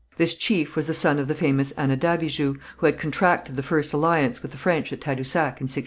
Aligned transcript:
This 0.17 0.33
chief 0.33 0.75
was 0.75 0.87
the 0.87 0.95
son 0.95 1.19
of 1.19 1.27
the 1.27 1.35
famous 1.35 1.73
Anadabijou, 1.73 2.57
who 2.77 2.85
had 2.87 2.97
contracted 2.97 3.55
the 3.55 3.61
first 3.61 3.93
alliance 3.93 4.41
with 4.41 4.49
the 4.49 4.57
French 4.57 4.91
at 4.91 4.99
Tadousac 4.99 5.61
in 5.61 5.67
1603. 5.69 5.79